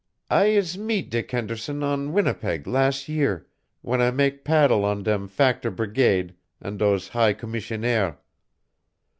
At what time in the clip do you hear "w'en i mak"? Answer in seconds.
3.83-4.43